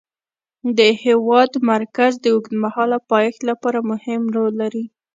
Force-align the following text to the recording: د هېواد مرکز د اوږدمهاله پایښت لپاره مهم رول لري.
د 0.77 0.79
هېواد 1.03 1.51
مرکز 1.71 2.11
د 2.19 2.25
اوږدمهاله 2.35 2.97
پایښت 3.11 3.41
لپاره 3.49 3.79
مهم 3.91 4.21
رول 4.35 4.53
لري. 4.61 4.85